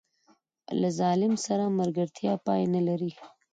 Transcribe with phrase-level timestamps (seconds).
[0.79, 3.11] له ظالم سره ملګرتیا پای نه لري.